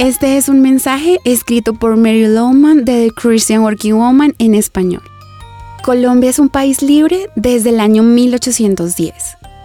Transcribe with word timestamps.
Este 0.00 0.38
es 0.38 0.48
un 0.48 0.62
mensaje 0.62 1.18
escrito 1.26 1.74
por 1.74 1.98
Mary 1.98 2.26
Lowman 2.26 2.86
de 2.86 3.08
The 3.08 3.10
Christian 3.10 3.60
Working 3.60 3.96
Woman 3.96 4.34
en 4.38 4.54
español. 4.54 5.02
Colombia 5.84 6.30
es 6.30 6.38
un 6.38 6.48
país 6.48 6.80
libre 6.80 7.28
desde 7.36 7.68
el 7.68 7.80
año 7.80 8.02
1810. 8.02 9.12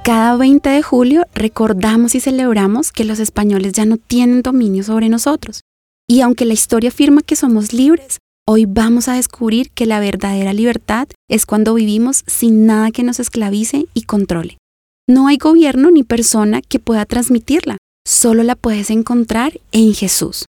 Cada 0.03 0.35
20 0.35 0.67
de 0.67 0.81
julio 0.81 1.23
recordamos 1.33 2.15
y 2.15 2.19
celebramos 2.19 2.91
que 2.91 3.05
los 3.05 3.19
españoles 3.19 3.71
ya 3.71 3.85
no 3.85 3.96
tienen 3.96 4.42
dominio 4.42 4.83
sobre 4.83 5.08
nosotros. 5.08 5.62
Y 6.06 6.19
aunque 6.19 6.44
la 6.44 6.52
historia 6.52 6.90
afirma 6.90 7.22
que 7.22 7.38
somos 7.38 7.72
libres, 7.72 8.17
hoy 8.46 8.65
vamos 8.65 9.08
a 9.08 9.13
descubrir 9.13 9.72
que 9.72 9.86
la 9.86 10.02
verdadera 10.02 10.52
libertad 10.52 11.08
es 11.29 11.46
cuando 11.46 11.76
vivimos 11.76 12.26
sin 12.28 12.65
nada 12.65 12.92
que 12.92 13.04
nos 13.04 13.22
esclavice 13.22 13.86
y 13.94 14.02
controle. 14.02 14.58
No 15.08 15.29
hay 15.29 15.38
gobierno 15.38 15.92
ni 15.92 16.04
persona 16.04 16.62
que 16.62 16.80
pueda 16.80 17.05
transmitirla 17.05 17.77
solo 18.05 18.44
la 18.44 18.55
puedes 18.55 18.90
encontrar 18.90 19.59
en 19.71 19.93
Jesús. 19.93 20.45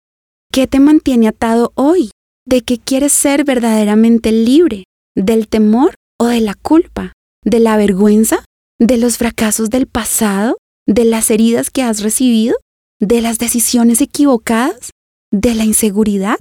¿Qué 0.53 0.67
te 0.67 0.81
mantiene 0.81 1.29
atado 1.29 1.73
hoy? 1.75 2.11
¿De 2.47 2.63
qué 2.63 2.79
quieres 2.79 3.13
ser 3.13 3.45
verdaderamente 3.45 4.33
libre? 4.33 4.85
¿Del 5.17 5.49
temor 5.49 5.95
o 6.19 6.27
de 6.27 6.41
la 6.41 6.55
culpa? 6.55 7.13
¿De 7.45 7.61
la 7.61 7.77
vergüenza? 7.77 8.45
¿De 8.79 8.99
los 8.99 9.19
fracasos 9.19 9.71
del 9.71 9.87
pasado? 9.87 10.59
¿De 10.87 11.05
las 11.05 11.31
heridas 11.31 11.71
que 11.71 11.83
has 11.83 12.03
recibido? 12.03 12.57
¿De 13.01 13.21
las 13.21 13.39
decisiones 13.39 14.01
equivocadas? 14.01 14.91
¿De 15.33 15.55
la 15.55 15.65
inseguridad? 15.65 16.41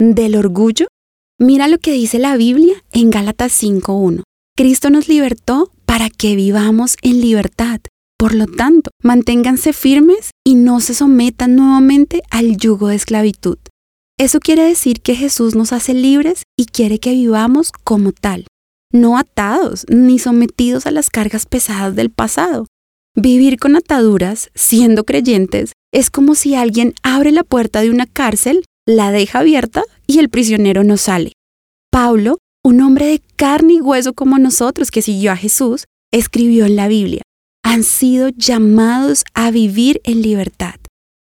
¿Del 0.00 0.36
orgullo? 0.36 0.86
Mira 1.38 1.68
lo 1.68 1.78
que 1.78 1.92
dice 1.92 2.18
la 2.18 2.36
Biblia 2.36 2.82
en 2.92 3.10
Gálatas 3.10 3.60
5.1. 3.62 4.22
Cristo 4.56 4.90
nos 4.90 5.08
libertó 5.08 5.70
para 5.84 6.10
que 6.10 6.36
vivamos 6.36 6.96
en 7.02 7.20
libertad. 7.20 7.80
Por 8.16 8.34
lo 8.34 8.46
tanto, 8.46 8.90
manténganse 9.02 9.72
firmes 9.72 10.30
y 10.46 10.54
no 10.54 10.80
se 10.80 10.94
sometan 10.94 11.56
nuevamente 11.56 12.22
al 12.30 12.56
yugo 12.56 12.88
de 12.88 12.96
esclavitud. 12.96 13.58
Eso 14.18 14.38
quiere 14.38 14.62
decir 14.62 15.00
que 15.00 15.16
Jesús 15.16 15.54
nos 15.56 15.72
hace 15.72 15.94
libres 15.94 16.42
y 16.56 16.66
quiere 16.66 17.00
que 17.00 17.12
vivamos 17.12 17.72
como 17.72 18.12
tal, 18.12 18.46
no 18.92 19.18
atados 19.18 19.86
ni 19.88 20.18
sometidos 20.18 20.86
a 20.86 20.92
las 20.92 21.10
cargas 21.10 21.46
pesadas 21.46 21.96
del 21.96 22.10
pasado. 22.10 22.66
Vivir 23.16 23.58
con 23.58 23.74
ataduras, 23.76 24.50
siendo 24.54 25.04
creyentes, 25.04 25.72
es 25.92 26.10
como 26.10 26.34
si 26.34 26.54
alguien 26.54 26.94
abre 27.02 27.32
la 27.32 27.44
puerta 27.44 27.80
de 27.80 27.90
una 27.90 28.06
cárcel, 28.06 28.64
la 28.86 29.10
deja 29.10 29.40
abierta 29.40 29.82
y 30.06 30.18
el 30.18 30.28
prisionero 30.28 30.84
no 30.84 30.96
sale. 30.96 31.32
Pablo, 31.90 32.38
un 32.64 32.80
hombre 32.80 33.06
de 33.06 33.22
carne 33.36 33.74
y 33.74 33.80
hueso 33.80 34.14
como 34.14 34.38
nosotros 34.38 34.90
que 34.90 35.02
siguió 35.02 35.32
a 35.32 35.36
Jesús, 35.36 35.84
escribió 36.12 36.66
en 36.66 36.76
la 36.76 36.88
Biblia, 36.88 37.22
han 37.64 37.82
sido 37.82 38.28
llamados 38.28 39.24
a 39.34 39.50
vivir 39.50 40.00
en 40.04 40.22
libertad. 40.22 40.76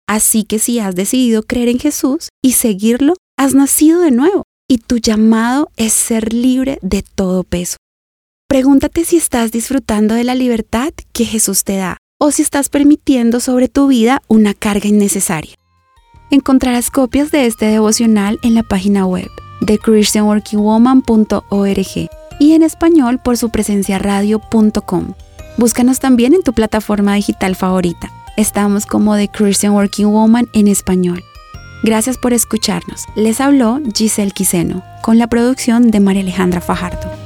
Así 0.07 0.45
que 0.45 0.59
si 0.59 0.81
has 0.81 0.95
decidido 0.95 1.45
creer 1.45 1.71
en 1.71 1.79
Jesús 1.79 2.29
y 2.43 2.53
seguirlo, 2.53 3.15
has 3.39 3.55
nacido 3.55 4.01
de 4.01 4.11
nuevo 4.11 4.43
y 4.69 4.77
tu 4.79 4.99
llamado 4.99 5.71
es 5.77 5.95
ser 5.95 6.35
libre 6.35 6.79
de 6.83 7.03
todo 7.03 7.45
peso. 7.45 7.79
Pregúntate 8.49 9.07
si 9.07 9.17
estás 9.17 9.53
disfrutando 9.53 10.15
de 10.15 10.25
la 10.25 10.35
libertad 10.35 10.91
que 11.13 11.25
Jesús 11.25 11.65
te 11.65 11.77
da 11.77 11.97
o 12.21 12.31
si 12.31 12.43
estás 12.43 12.69
permitiendo 12.69 13.41
sobre 13.41 13.69
tu 13.69 13.87
vida 13.87 14.23
una 14.29 14.53
carga 14.53 14.87
innecesaria. 14.89 15.55
Encontrarás 16.31 16.91
copias 16.91 17.31
de 17.31 17.47
este 17.47 17.65
devocional 17.67 18.39
en 18.43 18.55
la 18.55 18.63
página 18.63 19.07
web 19.07 19.31
de 19.61 19.79
christianworkingwoman.org 19.79 22.11
y 22.41 22.53
en 22.53 22.63
español 22.63 23.21
por 23.23 23.37
su 23.37 23.51
presencia 23.51 23.99
radio.com. 23.99 25.13
Búscanos 25.59 26.01
también 26.01 26.35
en 26.35 26.43
tu 26.43 26.53
plataforma 26.53 27.15
digital 27.15 27.57
favorita. 27.57 28.11
Estamos 28.37 28.87
como 28.87 29.17
The 29.17 29.29
Christian 29.29 29.75
Working 29.75 30.07
Woman 30.07 30.49
en 30.55 30.67
español. 30.67 31.23
Gracias 31.83 32.17
por 32.17 32.33
escucharnos. 32.33 33.05
Les 33.15 33.41
habló 33.41 33.81
Giselle 33.95 34.31
Quiseno, 34.31 34.83
con 35.03 35.19
la 35.19 35.27
producción 35.27 35.91
de 35.91 36.01
María 36.01 36.23
Alejandra 36.23 36.61
Fajardo. 36.61 37.22